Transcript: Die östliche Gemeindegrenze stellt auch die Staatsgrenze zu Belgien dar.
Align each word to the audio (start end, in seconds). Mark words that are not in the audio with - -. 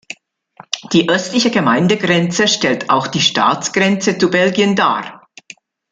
Die 0.93 1.07
östliche 1.07 1.51
Gemeindegrenze 1.51 2.47
stellt 2.47 2.89
auch 2.89 3.05
die 3.05 3.21
Staatsgrenze 3.21 4.17
zu 4.17 4.31
Belgien 4.31 4.75
dar. 4.75 5.27